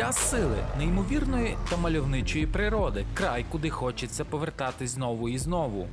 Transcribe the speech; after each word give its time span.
Місця 0.00 0.12
сили, 0.12 0.56
неймовірної 0.78 1.56
та 1.70 1.76
мальовничої 1.76 2.46
природи, 2.46 3.04
край, 3.14 3.44
куди 3.50 3.70
хочеться 3.70 4.24
повертатись 4.24 4.90
знову 4.90 5.28
і 5.28 5.38
знову. 5.38 5.88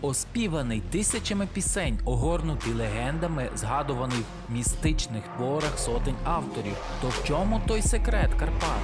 Оспіваний 0.00 0.80
тисячами 0.80 1.48
пісень, 1.52 1.98
огорнутий 2.04 2.72
легендами, 2.72 3.48
згадуваний 3.56 4.18
в 4.48 4.52
містичних 4.52 5.22
творах 5.36 5.78
сотень 5.78 6.14
авторів. 6.24 6.76
То 7.02 7.08
в 7.08 7.24
чому 7.24 7.60
той 7.66 7.82
секрет 7.82 8.30
Карпат? 8.38 8.80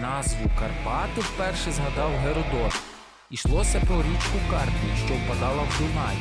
Назву 0.00 0.50
Карпати 0.58 1.20
вперше 1.20 1.72
згадав 1.72 2.10
Геродот. 2.10 2.80
Ішлося 3.30 3.80
про 3.80 3.96
річку 3.96 4.38
Карпію, 4.50 4.96
що 5.06 5.14
впадала 5.14 5.62
в 5.62 5.78
Дунай. 5.78 6.16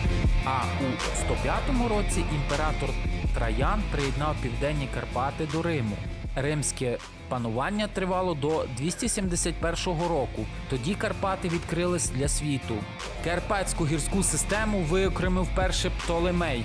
А 0.45 0.61
у 0.83 1.17
105 1.25 1.59
році 1.89 2.25
імператор 2.35 2.89
Траян 3.35 3.83
приєднав 3.91 4.35
південні 4.41 4.87
Карпати 4.93 5.47
до 5.53 5.61
Риму. 5.61 5.97
Римське 6.35 6.97
панування 7.29 7.87
тривало 7.87 8.33
до 8.33 8.65
271 8.77 9.85
року. 9.85 10.45
Тоді 10.69 10.95
Карпати 10.95 11.49
відкрились 11.49 12.09
для 12.09 12.27
світу. 12.27 12.75
Карпатську 13.23 13.85
гірську 13.85 14.23
систему 14.23 14.79
виокремив 14.79 15.47
перший 15.55 15.91
Птолемей. 16.03 16.63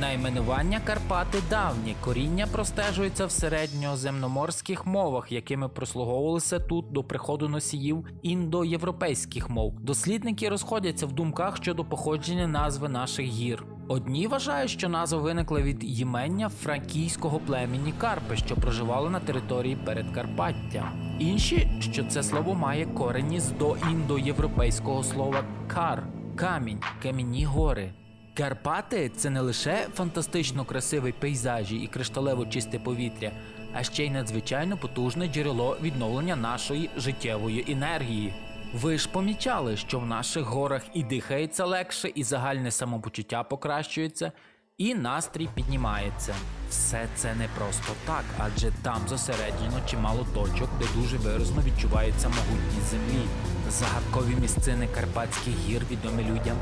Найменування 0.00 0.80
Карпати 0.84 1.38
давні, 1.50 1.96
коріння 2.00 2.46
простежується 2.46 3.26
в 3.26 3.30
середньоземноморських 3.30 4.86
мовах, 4.86 5.32
якими 5.32 5.68
прослуговувалися 5.68 6.58
тут 6.58 6.92
до 6.92 7.04
приходу 7.04 7.48
носіїв 7.48 8.06
індоєвропейських 8.22 9.50
мов. 9.50 9.80
Дослідники 9.80 10.48
розходяться 10.48 11.06
в 11.06 11.12
думках 11.12 11.56
щодо 11.56 11.84
походження 11.84 12.46
назви 12.46 12.88
наших 12.88 13.26
гір. 13.26 13.66
Одні 13.88 14.26
вважають, 14.26 14.70
що 14.70 14.88
назва 14.88 15.18
виникла 15.18 15.60
від 15.60 16.00
ймення 16.00 16.48
франкійського 16.48 17.40
племені 17.46 17.94
Карпи, 17.98 18.36
що 18.36 18.56
проживало 18.56 19.10
на 19.10 19.20
території 19.20 19.76
Передкарпаття. 19.76 20.92
Інші, 21.18 21.70
що 21.80 22.04
це 22.04 22.22
слово 22.22 22.54
має 22.54 22.86
корені 22.86 23.40
з 23.40 23.50
доіндоєвропейського 23.50 25.02
слова 25.02 25.44
кар 25.66 26.02
камінь, 26.36 26.80
кам'яні 27.02 27.44
гори. 27.44 27.92
Карпати 28.36 29.08
це 29.16 29.30
не 29.30 29.40
лише 29.40 29.86
фантастично 29.94 30.64
красиві 30.64 31.12
пейзажі 31.12 31.76
і 31.76 31.86
кришталево 31.86 32.46
чисте 32.46 32.78
повітря, 32.78 33.30
а 33.74 33.82
ще 33.82 34.04
й 34.04 34.10
надзвичайно 34.10 34.76
потужне 34.76 35.28
джерело 35.28 35.76
відновлення 35.82 36.36
нашої 36.36 36.90
життєвої 36.96 37.72
енергії. 37.72 38.34
Ви 38.74 38.98
ж 38.98 39.08
помічали, 39.08 39.76
що 39.76 39.98
в 39.98 40.06
наших 40.06 40.44
горах 40.44 40.82
і 40.94 41.02
дихається 41.02 41.64
легше, 41.64 42.08
і 42.14 42.24
загальне 42.24 42.70
самопочуття 42.70 43.42
покращується, 43.42 44.32
і 44.78 44.94
настрій 44.94 45.48
піднімається. 45.54 46.34
Все 46.70 47.08
це 47.14 47.34
не 47.34 47.48
просто 47.58 47.92
так, 48.06 48.24
адже 48.38 48.70
там 48.82 49.00
зосереджено 49.08 49.80
чимало 49.90 50.26
точок, 50.34 50.68
де 50.78 50.86
дуже 50.94 51.16
виразно 51.16 51.62
відчувається 51.62 52.28
могутність 52.28 52.90
землі. 52.90 53.26
Загадкові 53.70 54.40
місцини 54.40 54.88
Карпатських 54.94 55.54
гір 55.68 55.82
відомі 55.90 56.24
людям 56.24 56.56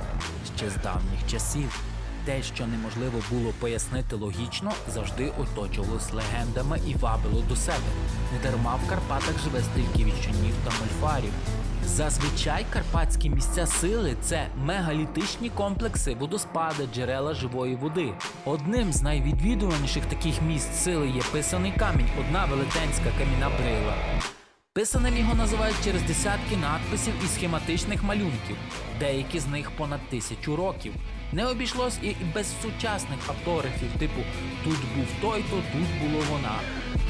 ще 0.56 0.70
з 0.70 0.76
давніх 0.76 1.26
часів. 1.30 1.80
Те, 2.24 2.42
що 2.42 2.66
неможливо 2.66 3.18
було 3.30 3.52
пояснити 3.60 4.16
логічно, 4.16 4.72
завжди 4.88 5.32
оточувалось 5.38 6.12
легендами 6.12 6.80
і 6.86 6.94
вабило 6.94 7.42
до 7.48 7.56
себе. 7.56 7.88
Недарма 8.32 8.74
в 8.74 8.88
Карпатах 8.88 9.40
живе 9.44 9.60
стільки 9.62 10.04
віщунів 10.04 10.54
та 10.64 10.70
мольфарів. 10.80 11.32
Зазвичай 11.86 12.66
карпатські 12.72 13.30
місця 13.30 13.66
сили 13.66 14.16
це 14.22 14.46
мегалітичні 14.56 15.50
комплекси, 15.50 16.14
водоспади, 16.14 16.88
джерела 16.94 17.34
живої 17.34 17.76
води. 17.76 18.12
Одним 18.44 18.92
з 18.92 19.02
найвідвідуваніших 19.02 20.06
таких 20.06 20.42
місць 20.42 20.74
сили 20.74 21.08
є 21.08 21.22
писаний 21.32 21.72
камінь, 21.78 22.08
одна 22.20 22.44
велетенська 22.44 23.10
кам'яна 23.18 23.50
брила. 23.58 23.94
Писаним 24.72 25.16
його 25.16 25.34
називають 25.34 25.84
через 25.84 26.02
десятки 26.02 26.56
надписів 26.56 27.14
і 27.24 27.26
схематичних 27.26 28.02
малюнків, 28.02 28.56
деякі 28.98 29.38
з 29.40 29.46
них 29.46 29.70
понад 29.70 30.00
тисячу 30.10 30.56
років. 30.56 30.94
Не 31.32 31.46
обійшлось 31.46 31.98
і 32.02 32.16
без 32.34 32.46
сучасних 32.62 33.18
автографів, 33.28 33.88
типу 33.98 34.20
Тут 34.64 34.78
був 34.96 35.06
той-то, 35.20 35.56
тут 35.56 36.10
було 36.10 36.24
вона, 36.30 36.56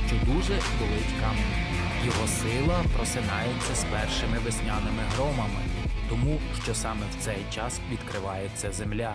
що 0.07 0.17
дуже 0.17 0.55
болить 0.79 1.15
камінь. 1.21 1.74
Його 2.05 2.27
сила 2.29 2.85
просинається 2.97 3.75
з 3.75 3.85
першими 3.85 4.39
весняними 4.45 5.03
громами, 5.17 5.61
тому 6.09 6.39
що 6.63 6.75
саме 6.75 7.01
в 7.13 7.25
цей 7.25 7.39
час 7.55 7.81
відкривається 7.93 8.73
земля. 8.73 9.15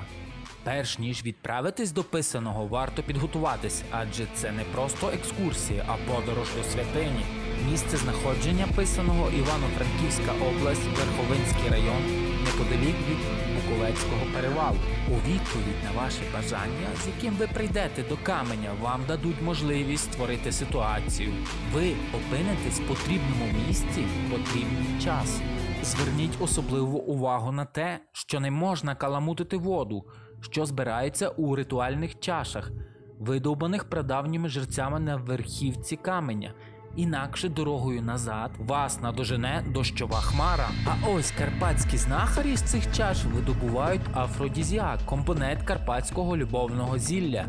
Перш 0.63 0.99
ніж 0.99 1.23
відправитись 1.23 1.91
до 1.91 2.03
писаного, 2.03 2.65
варто 2.65 3.03
підготуватись, 3.03 3.83
адже 3.91 4.27
це 4.35 4.51
не 4.51 4.63
просто 4.63 5.09
екскурсія, 5.09 5.85
а 5.87 6.11
подорож 6.11 6.47
до 6.57 6.63
святині. 6.63 7.25
Місце 7.71 7.97
знаходження 7.97 8.67
писаного 8.75 9.29
Івано-Франківська 9.29 10.31
область, 10.49 10.87
Верховинський 10.97 11.69
район, 11.71 12.28
неподалік 12.49 12.95
від 13.09 13.17
Буковецького 13.55 14.21
перевалу. 14.33 14.77
У 15.07 15.13
відповідь 15.13 15.83
на 15.83 16.01
ваше 16.01 16.21
бажання, 16.33 16.87
з 17.03 17.07
яким 17.07 17.33
ви 17.33 17.47
прийдете 17.47 18.03
до 18.09 18.17
каменя, 18.17 18.71
вам 18.81 19.01
дадуть 19.07 19.41
можливість 19.41 20.13
створити 20.13 20.51
ситуацію. 20.51 21.31
Ви 21.73 21.93
опинитесь 22.13 22.79
в 22.79 22.87
потрібному 22.87 23.45
місці 23.67 24.01
в 24.01 24.31
потрібний 24.31 25.01
час. 25.03 25.41
Зверніть 25.83 26.41
особливу 26.41 26.97
увагу 26.97 27.51
на 27.51 27.65
те, 27.65 27.99
що 28.11 28.39
не 28.39 28.51
можна 28.51 28.95
каламутити 28.95 29.57
воду, 29.57 30.05
що 30.41 30.65
збирається 30.65 31.29
у 31.29 31.55
ритуальних 31.55 32.19
чашах, 32.19 32.71
видовбаних 33.19 33.89
прадавніми 33.89 34.49
жерцями 34.49 34.99
на 34.99 35.15
верхівці 35.15 35.95
каменя. 35.95 36.53
Інакше 36.95 37.49
дорогою 37.49 38.01
назад 38.01 38.51
вас 38.57 39.01
надожене 39.01 39.63
дощова 39.67 40.21
хмара. 40.21 40.69
А 40.85 41.09
ось 41.09 41.31
карпатські 41.31 41.97
знахарі 41.97 42.55
з 42.55 42.61
цих 42.61 42.91
чаш 42.91 43.25
видобувають 43.25 44.01
афродізіак, 44.13 44.99
компонент 45.05 45.63
карпатського 45.63 46.37
любовного 46.37 46.97
зілля. 46.97 47.45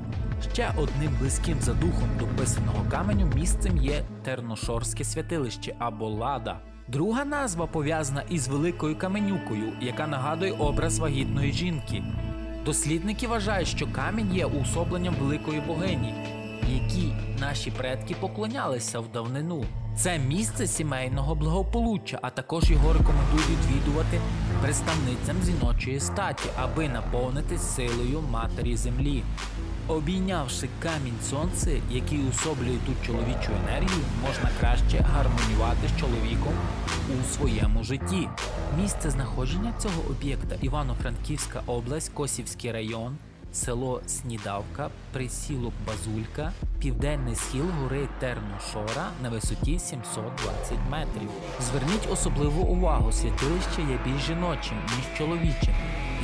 Ще 0.52 0.72
одним 0.76 1.12
близьким 1.20 1.60
за 1.60 1.74
духом 1.74 2.08
до 2.18 2.26
писаного 2.26 2.84
каменю 2.90 3.32
місцем 3.34 3.76
є 3.76 4.04
Терношорське 4.24 5.04
святилище 5.04 5.74
або 5.78 6.08
Лада. 6.08 6.60
Друга 6.88 7.24
назва 7.24 7.66
пов'язана 7.66 8.22
із 8.30 8.48
великою 8.48 8.98
каменюкою, 8.98 9.72
яка 9.80 10.06
нагадує 10.06 10.52
образ 10.52 10.98
вагітної 10.98 11.52
жінки. 11.52 12.02
Дослідники 12.64 13.26
вважають, 13.26 13.68
що 13.68 13.86
камінь 13.92 14.34
є 14.34 14.46
уособленням 14.46 15.14
великої 15.14 15.60
богині, 15.60 16.14
якій 16.70 17.12
наші 17.40 17.70
предки 17.70 18.16
поклонялися 18.20 19.00
в 19.00 19.12
давнину. 19.12 19.64
Це 19.96 20.18
місце 20.18 20.66
сімейного 20.66 21.34
благополуччя, 21.34 22.18
а 22.22 22.30
також 22.30 22.70
його 22.70 22.92
рекомендують 22.92 23.48
відвідувати 23.48 24.20
представницям 24.62 25.36
жіночої 25.44 26.00
статі, 26.00 26.48
аби 26.56 26.88
наповнитись 26.88 27.74
силою 27.74 28.20
матері 28.30 28.76
землі. 28.76 29.22
Обійнявши 29.88 30.68
камінь 30.82 31.20
сонце, 31.30 31.80
який 31.90 32.20
особлює 32.28 32.76
тут 32.86 33.06
чоловічу 33.06 33.50
енергію, 33.62 34.04
можна 34.22 34.50
краще 34.60 34.98
гармонювати 34.98 35.88
з 35.96 36.00
чоловіком 36.00 36.52
у 37.08 37.34
своєму 37.34 37.84
житті. 37.84 38.28
Місце 38.82 39.10
знаходження 39.10 39.72
цього 39.78 40.02
об'єкта 40.10 40.54
Івано-Франківська 40.62 41.62
область, 41.66 42.12
Косівський 42.14 42.72
район, 42.72 43.16
село 43.52 44.00
Снідавка, 44.06 44.90
присілок 45.12 45.72
Базулька, 45.86 46.52
південний 46.78 47.34
схил 47.34 47.66
гори 47.80 48.08
Терношора 48.20 49.10
на 49.22 49.28
висоті 49.28 49.78
720 49.78 50.78
метрів. 50.90 51.30
Зверніть 51.60 52.12
особливу 52.12 52.62
увагу, 52.62 53.12
святилище 53.12 53.82
є 53.90 53.98
більш 54.04 54.22
жіночим, 54.26 54.76
ніж 54.96 55.18
чоловічим. 55.18 55.74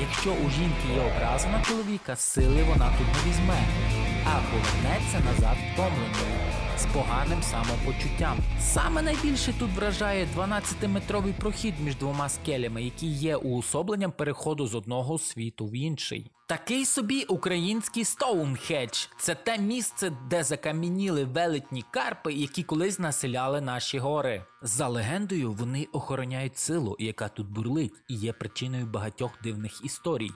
Якщо 0.00 0.30
у 0.30 0.50
жінки 0.50 0.88
є 0.94 1.00
образа 1.00 1.48
на 1.48 1.62
чоловіка, 1.62 2.16
сили 2.16 2.62
вона 2.62 2.92
тут 2.98 3.06
не 3.06 3.30
візьме, 3.30 3.60
а 4.24 4.40
повернеться 4.50 5.20
назад 5.20 5.56
втомленою, 5.72 6.65
з 6.78 6.86
поганим 6.86 7.42
самопочуттям. 7.42 8.38
Саме 8.60 9.02
найбільше 9.02 9.52
тут 9.58 9.70
вражає 9.70 10.28
12-метровий 10.36 11.32
прохід 11.32 11.74
між 11.80 11.96
двома 11.96 12.28
скелями, 12.28 12.82
який 12.82 13.08
є 13.08 13.36
уособленням 13.36 14.12
переходу 14.12 14.66
з 14.66 14.74
одного 14.74 15.18
світу 15.18 15.66
в 15.66 15.76
інший. 15.76 16.30
Такий 16.48 16.84
собі 16.84 17.22
український 17.22 18.04
Стоунхедж– 18.04 19.06
це 19.18 19.34
те 19.34 19.58
місце, 19.58 20.12
де 20.30 20.44
закам'яніли 20.44 21.24
велетні 21.24 21.84
карпи, 21.90 22.32
які 22.32 22.62
колись 22.62 22.98
населяли 22.98 23.60
наші 23.60 23.98
гори. 23.98 24.44
За 24.62 24.88
легендою, 24.88 25.52
вони 25.52 25.86
охороняють 25.92 26.58
силу, 26.58 26.96
яка 26.98 27.28
тут 27.28 27.48
бурлить, 27.50 27.94
і 28.08 28.14
є 28.14 28.32
причиною 28.32 28.86
багатьох 28.86 29.30
дивних 29.42 29.84
історій. 29.84 30.30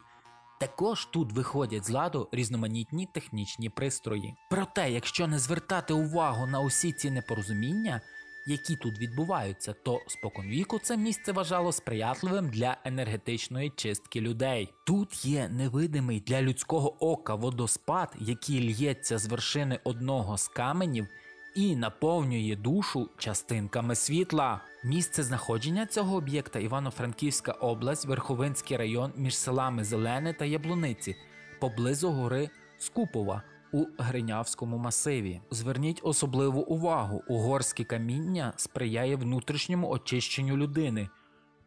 Також 0.60 1.04
тут 1.04 1.32
виходять 1.32 1.86
з 1.86 1.90
ладу 1.90 2.28
різноманітні 2.32 3.08
технічні 3.14 3.68
пристрої. 3.68 4.34
Проте, 4.50 4.90
якщо 4.90 5.26
не 5.26 5.38
звертати 5.38 5.94
увагу 5.94 6.46
на 6.46 6.60
усі 6.60 6.92
ці 6.92 7.10
непорозуміння, 7.10 8.00
які 8.46 8.76
тут 8.76 8.98
відбуваються, 8.98 9.72
то 9.72 10.00
споконвіку 10.06 10.78
це 10.78 10.96
місце 10.96 11.32
вважало 11.32 11.72
сприятливим 11.72 12.50
для 12.50 12.76
енергетичної 12.84 13.70
чистки 13.76 14.20
людей. 14.20 14.72
Тут 14.86 15.24
є 15.24 15.48
невидимий 15.48 16.20
для 16.20 16.42
людського 16.42 17.04
ока 17.12 17.34
водоспад, 17.34 18.14
який 18.18 18.60
л'ється 18.60 19.18
з 19.18 19.26
вершини 19.26 19.80
одного 19.84 20.38
з 20.38 20.48
каменів 20.48 21.06
і 21.54 21.76
наповнює 21.76 22.56
душу 22.56 23.08
частинками 23.18 23.94
світла. 23.94 24.60
Місце 24.84 25.22
знаходження 25.22 25.86
цього 25.86 26.16
об'єкта 26.16 26.58
Івано-Франківська 26.58 27.52
область, 27.52 28.06
Верховинський 28.06 28.76
район 28.76 29.12
між 29.16 29.36
селами 29.36 29.84
Зелене 29.84 30.32
та 30.32 30.44
Яблуниці, 30.44 31.16
поблизу 31.60 32.10
гори 32.10 32.50
Скупова 32.78 33.42
у 33.72 33.86
Гринявському 33.98 34.78
масиві. 34.78 35.40
Зверніть 35.50 36.00
особливу 36.02 36.60
увагу: 36.60 37.22
угорське 37.28 37.84
каміння 37.84 38.52
сприяє 38.56 39.16
внутрішньому 39.16 39.90
очищенню 39.90 40.56
людини. 40.56 41.08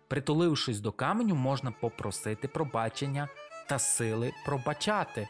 Притулившись 0.08 0.80
до 0.80 0.92
каменю, 0.92 1.36
можна 1.36 1.72
попросити 1.72 2.48
пробачення 2.48 3.30
та 3.70 3.80
сили 3.80 4.32
пробачати. 4.46 5.28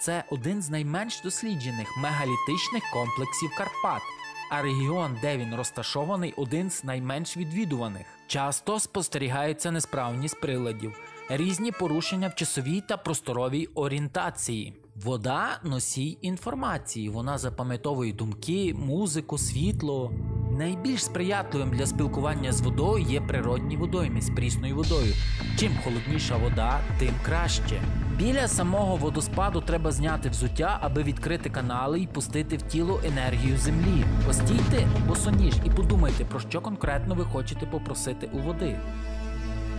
Це 0.00 0.24
один 0.30 0.62
з 0.62 0.70
найменш 0.70 1.20
досліджених 1.20 1.96
мегалітичних 1.96 2.82
комплексів 2.92 3.50
Карпат, 3.58 4.02
а 4.50 4.62
регіон, 4.62 5.16
де 5.22 5.36
він 5.36 5.54
розташований, 5.54 6.34
один 6.36 6.70
з 6.70 6.84
найменш 6.84 7.36
відвідуваних. 7.36 8.06
Часто 8.26 8.80
спостерігається 8.80 9.70
несправність 9.70 10.40
приладів, 10.40 11.00
різні 11.28 11.72
порушення 11.72 12.28
в 12.28 12.34
часовій 12.34 12.80
та 12.80 12.96
просторовій 12.96 13.66
орієнтації. 13.74 14.74
Вода 14.96 15.60
носій 15.64 16.18
інформації, 16.22 17.08
вона 17.08 17.38
запам'ятовує 17.38 18.12
думки, 18.12 18.74
музику, 18.78 19.38
світло. 19.38 20.12
Найбільш 20.58 21.04
сприятливим 21.04 21.70
для 21.70 21.86
спілкування 21.86 22.52
з 22.52 22.60
водою 22.60 23.04
є 23.04 23.20
природні 23.20 23.76
водойми 23.76 24.20
з 24.20 24.30
прісною 24.30 24.76
водою. 24.76 25.14
Чим 25.58 25.72
холодніша 25.84 26.36
вода, 26.36 26.80
тим 26.98 27.14
краще. 27.24 27.82
Біля 28.18 28.48
самого 28.48 28.96
водоспаду 28.96 29.60
треба 29.60 29.92
зняти 29.92 30.28
взуття, 30.28 30.78
аби 30.80 31.02
відкрити 31.02 31.50
канали 31.50 32.00
і 32.00 32.06
пустити 32.06 32.56
в 32.56 32.62
тіло 32.62 33.00
енергію 33.04 33.58
землі. 33.58 34.04
Постійте 34.26 34.86
босоніж 35.08 35.54
і 35.64 35.70
подумайте, 35.70 36.24
про 36.24 36.40
що 36.40 36.60
конкретно 36.60 37.14
ви 37.14 37.24
хочете 37.24 37.66
попросити 37.66 38.28
у 38.32 38.38
води. 38.38 38.80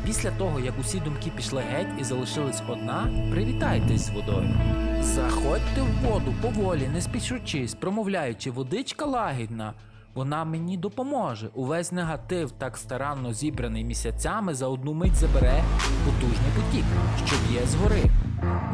Після 0.05 0.31
того, 0.31 0.59
як 0.59 0.73
усі 0.79 0.99
думки 0.99 1.31
пішли 1.35 1.61
геть 1.71 2.01
і 2.01 2.03
залишилась 2.03 2.63
одна, 2.69 3.07
привітайтесь 3.31 4.01
з 4.05 4.09
водою. 4.09 4.49
Заходьте 5.01 5.81
в 5.81 6.09
воду 6.09 6.33
поволі, 6.41 6.87
не 6.93 7.01
спішучись, 7.01 7.75
промовляючи, 7.75 8.51
водичка 8.51 9.05
лагідна. 9.05 9.73
Вона 10.13 10.45
мені 10.45 10.77
допоможе. 10.77 11.49
Увесь 11.53 11.91
негатив, 11.91 12.51
так 12.51 12.77
старанно 12.77 13.33
зібраний 13.33 13.83
місяцями, 13.83 14.53
за 14.53 14.67
одну 14.67 14.93
мить 14.93 15.15
забере 15.15 15.63
потужний 16.05 16.51
потік, 16.55 16.85
що 17.25 17.35
б'є 17.35 17.65
згори. 17.65 18.03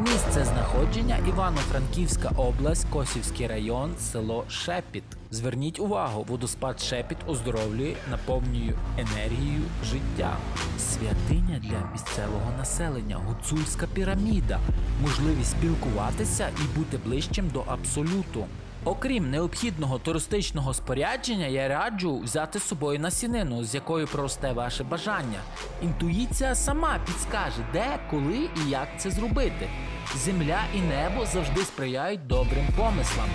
Місце 0.00 0.44
знаходження 0.44 1.18
Івано-Франківська 1.28 2.30
область, 2.36 2.86
Косівський 2.90 3.46
район, 3.46 3.94
село 3.98 4.44
Шепіт. 4.48 5.04
Зверніть 5.30 5.80
увагу, 5.80 6.24
водоспад 6.28 6.80
Шепіт 6.80 7.18
оздоровлює, 7.26 7.94
наповнює 8.10 8.72
енергією 8.98 9.62
життя. 9.84 10.36
Святиня 10.78 11.58
для 11.62 11.92
місцевого 11.92 12.52
населення, 12.58 13.16
гуцульська 13.16 13.86
піраміда, 13.94 14.60
можливість 15.02 15.50
спілкуватися 15.50 16.48
і 16.48 16.78
бути 16.78 16.98
ближчим 17.04 17.48
до 17.48 17.60
абсолюту. 17.60 18.44
Окрім 18.86 19.30
необхідного 19.30 19.98
туристичного 19.98 20.74
спорядження, 20.74 21.46
я 21.46 21.68
раджу 21.68 22.18
взяти 22.18 22.58
з 22.58 22.62
собою 22.62 23.00
насінину, 23.00 23.64
з 23.64 23.74
якою 23.74 24.06
проросте 24.06 24.52
ваше 24.52 24.84
бажання. 24.84 25.40
Інтуїція 25.82 26.54
сама 26.54 26.98
підскаже, 27.06 27.66
де, 27.72 27.98
коли 28.10 28.48
і 28.66 28.70
як 28.70 28.88
це 28.98 29.10
зробити. 29.10 29.68
Земля 30.16 30.60
і 30.74 30.80
небо 30.80 31.26
завжди 31.26 31.60
сприяють 31.60 32.26
добрим 32.26 32.66
помислам. 32.76 33.28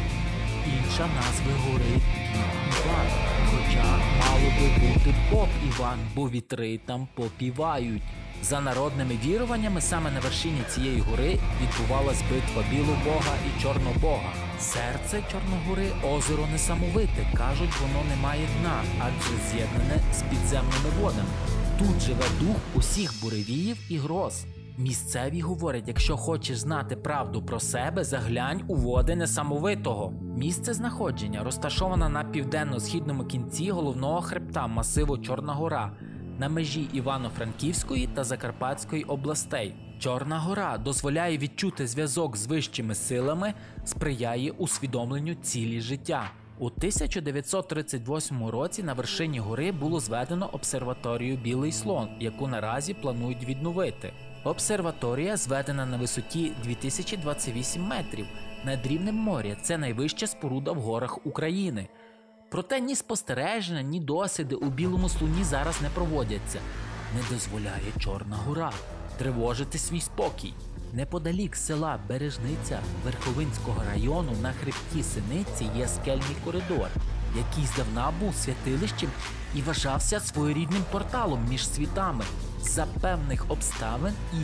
Інша 0.66 1.08
назва 1.08 1.54
гори 1.66 2.02
Іван. 2.68 3.08
Хоча 3.50 3.84
мало 4.20 4.50
би 4.60 4.88
бути 4.88 5.16
поп 5.32 5.50
Іван, 5.68 6.00
бо 6.16 6.30
вітри 6.30 6.80
там 6.86 7.08
попівають. 7.16 8.04
За 8.44 8.62
народними 8.62 9.20
віруваннями, 9.26 9.82
саме 9.82 10.12
на 10.12 10.20
вершині 10.20 10.62
цієї 10.70 11.00
гори 11.00 11.40
відбувалась 11.62 12.22
битва 12.22 12.64
Білобога 12.72 13.36
і 13.48 13.62
Чорнобога. 13.62 14.34
Серце 14.60 15.24
Чорногори 15.32 15.88
озеро 16.16 16.48
несамовите. 16.52 17.28
Кажуть, 17.38 17.80
воно 17.82 18.10
не 18.10 18.16
має 18.24 18.48
дна, 18.60 18.82
адже 19.00 19.50
з'єднане 19.50 20.00
з 20.14 20.22
підземними 20.22 20.90
водами. 21.02 21.30
Тут 21.80 22.02
живе 22.02 22.26
дух 22.40 22.56
усіх 22.76 23.14
буревіїв 23.22 23.78
і 23.90 23.98
гроз. 23.98 24.46
Місцеві 24.78 25.42
говорять, 25.42 25.88
якщо 25.88 26.18
хочеш 26.18 26.58
знати 26.58 26.96
правду 26.96 27.42
про 27.42 27.60
себе, 27.60 28.04
заглянь 28.04 28.62
у 28.68 28.76
води 28.76 29.16
несамовитого. 29.16 30.14
Місце 30.38 30.74
знаходження 30.74 31.44
розташоване 31.44 32.10
на 32.10 32.24
південно-східному 32.24 33.26
кінці 33.26 33.72
головного 33.72 34.22
хребта 34.22 34.68
масиву 34.68 35.18
Чорна 35.18 35.54
Гора 35.54 35.92
на 36.42 36.50
межі 36.50 36.88
Івано-Франківської 36.94 38.08
та 38.08 38.24
Закарпатської 38.24 39.04
областей. 39.04 39.76
Чорна 40.00 40.40
гора 40.40 40.78
дозволяє 40.78 41.38
відчути 41.38 41.88
зв'язок 41.88 42.38
з 42.38 42.48
вищими 42.48 42.96
силами, 42.96 43.54
сприяє 43.86 44.52
усвідомленню 44.52 45.36
цілі 45.36 45.82
життя. 45.82 46.32
У 46.60 46.66
1938 46.66 48.46
році 48.46 48.84
на 48.84 48.94
вершині 48.94 49.40
гори 49.40 49.72
було 49.72 50.00
зведено 50.00 50.50
обсерваторію 50.52 51.38
Білий 51.38 51.72
слон, 51.72 52.10
яку 52.20 52.48
наразі 52.48 52.94
планують 52.94 53.44
відновити. 53.44 54.14
Обсерваторія 54.44 55.38
зведена 55.38 55.86
на 55.86 55.98
висоті 55.98 56.52
2028 56.64 57.82
метрів 57.82 58.26
над 58.66 58.88
рівнем 58.88 59.16
моря. 59.16 59.58
Це 59.62 59.78
найвища 59.78 60.28
споруда 60.28 60.72
в 60.72 60.82
горах 60.82 61.26
України. 61.26 61.88
Проте 62.52 62.80
ні 62.80 62.96
спостереження, 62.96 63.82
ні 63.82 64.00
досліди 64.00 64.56
у 64.56 64.66
білому 64.66 65.10
слоні 65.10 65.44
зараз 65.44 65.82
не 65.82 65.90
проводяться. 65.90 66.60
Не 67.16 67.36
дозволяє 67.36 67.92
Чорна 68.00 68.36
гора 68.36 68.72
тривожити 69.18 69.78
свій 69.78 70.02
спокій. 70.02 70.54
Неподалік 70.94 71.56
села 71.56 72.00
Бережниця 72.10 72.80
Верховинського 73.06 73.84
району 73.92 74.32
на 74.42 74.52
хребті 74.52 75.04
Синиці 75.04 75.78
є 75.78 75.88
скельний 75.88 76.36
коридор, 76.46 76.88
який 77.38 77.66
здавна 77.66 78.14
був 78.20 78.36
святилищем 78.36 79.10
і 79.56 79.62
вважався 79.62 80.20
своєрідним 80.20 80.84
порталом 80.92 81.46
між 81.50 81.68
світами. 81.68 82.26
За 82.62 82.86
певних 83.02 83.52
обставин 83.52 84.14
і 84.34 84.42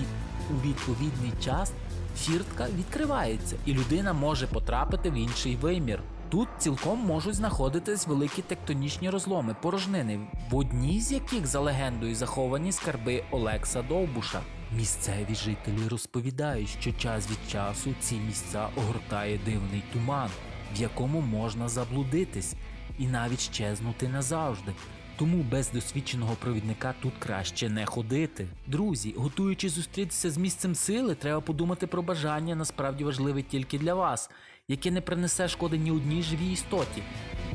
у 0.54 0.68
відповідний 0.68 1.32
час 1.44 1.72
фіртка 2.18 2.68
відкривається, 2.78 3.56
і 3.66 3.74
людина 3.74 4.14
може 4.14 4.48
потрапити 4.48 5.10
в 5.10 5.14
інший 5.14 5.56
вимір. 5.56 6.00
Тут 6.30 6.48
цілком 6.58 7.00
можуть 7.00 7.36
знаходитись 7.36 8.08
великі 8.08 8.42
тектонічні 8.42 9.10
розломи, 9.10 9.56
порожнини, 9.62 10.20
в 10.50 10.56
одній 10.56 11.02
з 11.02 11.12
яких 11.12 11.48
за 11.48 11.60
легендою 11.60 12.16
заховані 12.16 12.72
скарби 12.72 13.24
Олекса 13.32 13.82
Довбуша. 13.82 14.42
Місцеві 14.78 15.36
жителі 15.36 15.88
розповідають, 15.90 16.70
що 16.70 16.92
час 16.92 17.32
від 17.32 17.52
часу 17.52 17.94
ці 18.00 18.16
місця 18.16 18.70
огортає 18.76 19.40
дивний 19.46 19.84
туман, 19.94 20.30
в 20.76 20.82
якому 20.82 21.22
можна 21.22 21.70
заблудитись 21.70 22.56
і 23.00 23.08
навіть 23.08 23.40
щезнути 23.40 24.08
назавжди. 24.08 24.74
Тому 25.18 25.44
без 25.44 25.72
досвідченого 25.72 26.36
провідника 26.40 26.94
тут 27.02 27.14
краще 27.20 27.70
не 27.70 27.86
ходити. 27.86 28.48
Друзі, 28.68 29.14
готуючись 29.18 29.72
зустрітися 29.72 30.32
з 30.32 30.38
місцем 30.38 30.76
сили, 30.76 31.16
треба 31.16 31.42
подумати 31.42 31.88
про 31.88 32.02
бажання 32.02 32.56
насправді 32.56 33.04
важливе 33.04 33.42
тільки 33.42 33.80
для 33.80 33.94
вас, 33.94 34.30
яке 34.70 34.92
не 34.92 35.02
принесе 35.02 35.48
шкоди 35.48 35.78
ні 35.78 35.92
одній 35.92 36.22
живій 36.22 36.52
істоті, 36.52 37.04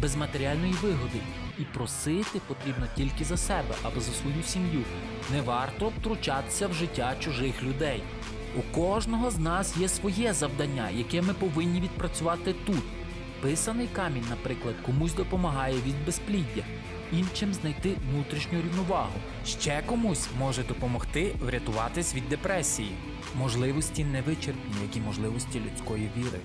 без 0.01 0.17
матеріальної 0.17 0.73
вигоди. 0.73 1.21
І 1.59 1.63
просити 1.63 2.41
потрібно 2.47 2.87
тільки 2.97 3.25
за 3.25 3.37
себе 3.37 3.75
або 3.83 4.01
за 4.01 4.13
свою 4.13 4.43
сім'ю. 4.43 4.83
Не 5.33 5.41
варто 5.41 5.89
втручатися 5.89 6.69
в 6.69 6.75
життя 6.75 7.15
чужих 7.21 7.63
людей. 7.63 8.03
У 8.57 8.77
кожного 8.77 9.31
з 9.31 9.39
нас 9.39 9.77
є 9.77 9.89
своє 9.89 10.33
завдання, 10.33 10.91
яке 10.91 11.23
ми 11.23 11.35
повинні 11.35 11.81
відпрацювати 11.81 12.55
тут. 12.67 12.83
Писаний 13.41 13.89
камінь, 13.93 14.27
наприклад, 14.31 14.75
комусь 14.87 15.15
допомагає 15.15 15.75
від 15.75 16.07
безпліддя, 16.07 16.65
іншим 17.13 17.55
знайти 17.55 17.95
внутрішню 18.11 18.59
рівновагу. 18.59 19.13
Ще 19.47 19.83
комусь 19.87 20.29
може 20.39 20.63
допомогти 20.63 21.35
врятуватись 21.41 22.15
від 22.15 22.29
депресії. 22.29 22.91
Можливості 23.35 24.05
невичерпні, 24.05 24.75
як 24.83 24.97
і 24.97 25.01
можливості 25.01 25.61
людської 25.61 26.11
віри. 26.17 26.39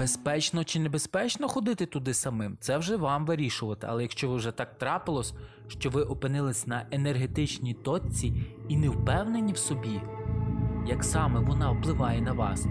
Безпечно 0.00 0.64
чи 0.64 0.80
небезпечно 0.80 1.48
ходити 1.48 1.86
туди 1.86 2.14
самим, 2.14 2.56
це 2.60 2.78
вже 2.78 2.96
вам 2.96 3.26
вирішувати. 3.26 3.86
Але 3.90 4.02
якщо 4.02 4.28
ви 4.28 4.36
вже 4.36 4.50
так 4.50 4.78
трапилось, 4.78 5.34
що 5.68 5.90
ви 5.90 6.02
опинились 6.02 6.66
на 6.66 6.86
енергетичній 6.90 7.74
точці 7.74 8.32
і 8.68 8.76
не 8.76 8.88
впевнені 8.88 9.52
в 9.52 9.58
собі, 9.58 10.00
як 10.86 11.04
саме 11.04 11.40
вона 11.40 11.70
впливає 11.70 12.20
на 12.20 12.32
вас, 12.32 12.66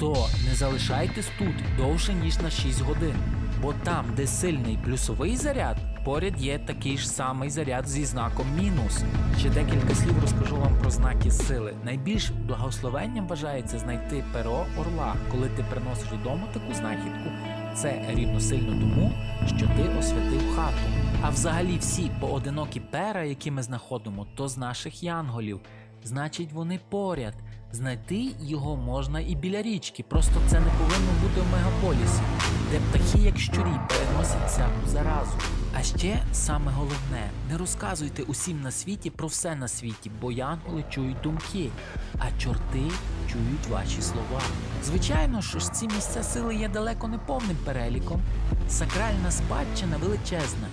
то 0.00 0.26
не 0.48 0.54
залишайтесь 0.54 1.30
тут 1.38 1.54
довше 1.76 2.14
ніж 2.14 2.38
на 2.38 2.50
6 2.50 2.80
годин. 2.80 3.14
Бо 3.62 3.74
там, 3.84 4.04
де 4.16 4.26
сильний 4.26 4.78
плюсовий 4.84 5.36
заряд, 5.36 5.76
поряд 6.08 6.42
є 6.42 6.58
такий 6.58 6.98
ж 6.98 7.08
самий 7.08 7.50
заряд 7.50 7.88
зі 7.88 8.04
знаком 8.04 8.46
мінус. 8.56 9.02
Ще 9.38 9.50
декілька 9.50 9.94
слів 9.94 10.20
розкажу 10.20 10.56
вам 10.56 10.78
про 10.80 10.90
знаки 10.90 11.30
сили. 11.30 11.76
Найбільш 11.84 12.30
благословенням 12.30 13.26
вважається 13.28 13.78
знайти 13.78 14.24
перо 14.32 14.66
орла, 14.80 15.14
коли 15.30 15.48
ти 15.48 15.64
приносиш 15.70 16.08
додому 16.10 16.46
таку 16.52 16.74
знахідку 16.74 17.30
Це 17.76 18.04
рівносильно 18.14 18.68
тому, 18.68 19.12
що 19.46 19.66
ти 19.66 19.98
освятив 19.98 20.56
хату. 20.56 20.78
А 21.22 21.30
взагалі 21.30 21.78
всі 21.78 22.10
поодинокі 22.20 22.80
пера, 22.80 23.24
які 23.24 23.50
ми 23.50 23.62
знаходимо, 23.62 24.26
то 24.34 24.48
з 24.48 24.58
наших 24.58 25.02
янголів. 25.02 25.60
Значить, 26.04 26.52
вони 26.52 26.80
поряд. 26.88 27.34
Знайти 27.72 28.30
його 28.40 28.76
можна 28.76 29.20
і 29.20 29.34
біля 29.34 29.62
річки, 29.62 30.04
просто 30.08 30.34
це 30.46 30.60
не 30.60 30.70
повинно 30.70 31.12
бути 31.22 31.40
в 31.40 31.52
мегаполісі, 31.52 32.22
де 32.70 32.78
птахи, 32.78 33.18
як 33.18 33.38
щурі, 33.38 33.80
переносять 33.88 34.46
всяку 34.46 34.86
заразу. 34.86 35.57
А 35.78 35.82
ще 35.82 36.22
саме 36.32 36.72
головне, 36.72 37.30
не 37.50 37.58
розказуйте 37.58 38.22
усім 38.22 38.60
на 38.60 38.70
світі 38.70 39.10
про 39.10 39.28
все 39.28 39.54
на 39.54 39.68
світі, 39.68 40.10
бо 40.20 40.32
янголи 40.32 40.84
чують 40.90 41.20
думки, 41.20 41.70
а 42.18 42.30
чорти 42.38 42.90
чують 43.32 43.66
ваші 43.70 44.02
слова. 44.02 44.42
Звичайно, 44.84 45.42
що 45.42 45.58
ж 45.58 45.72
ці 45.72 45.86
місця 45.86 46.22
сили 46.22 46.54
є 46.54 46.68
далеко 46.68 47.08
не 47.08 47.18
повним 47.18 47.56
переліком. 47.64 48.20
Сакральна 48.68 49.30
спадщина 49.30 49.96
величезна, 49.96 50.68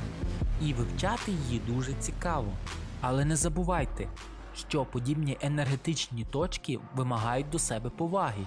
і 0.61 0.73
вивчати 0.73 1.31
її 1.31 1.61
дуже 1.67 1.93
цікаво. 1.93 2.51
Але 3.01 3.25
не 3.25 3.35
забувайте, 3.35 4.07
що 4.55 4.85
подібні 4.85 5.37
енергетичні 5.41 6.25
точки 6.31 6.79
вимагають 6.95 7.49
до 7.49 7.59
себе 7.59 7.89
поваги. 7.89 8.45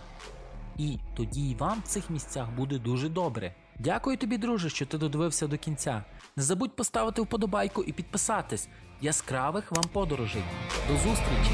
І 0.79 0.99
тоді 1.17 1.51
й 1.51 1.55
вам 1.55 1.83
в 1.85 1.89
цих 1.89 2.11
місцях 2.11 2.51
буде 2.51 2.79
дуже 2.79 3.09
добре. 3.09 3.55
Дякую 3.79 4.17
тобі, 4.17 4.39
друже, 4.39 4.71
що 4.71 4.87
ти 4.87 4.99
додивився 4.99 5.47
до 5.47 5.59
кінця. 5.59 6.05
Не 6.37 6.43
забудь 6.43 6.77
поставити 6.77 7.23
вподобайку 7.23 7.83
і 7.85 7.93
підписатись. 7.93 8.69
Яскравих 9.01 9.73
вам 9.73 9.85
подорожей. 9.93 10.43
До 10.89 10.95
зустрічі! 10.95 11.53